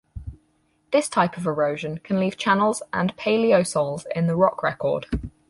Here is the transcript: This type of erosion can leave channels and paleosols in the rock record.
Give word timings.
This 0.91 1.07
type 1.07 1.37
of 1.37 1.45
erosion 1.45 1.99
can 1.99 2.19
leave 2.19 2.35
channels 2.35 2.81
and 2.91 3.15
paleosols 3.17 4.07
in 4.15 4.25
the 4.25 4.35
rock 4.35 4.63
record. 4.63 5.05